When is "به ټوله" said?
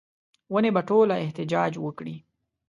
0.75-1.15